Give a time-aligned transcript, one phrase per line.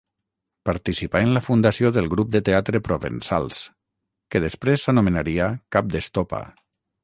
[0.69, 3.61] Participà en la fundació del Grup de Teatre Provençals,
[4.35, 6.45] que després s'anomenaria Cap d'Estopa.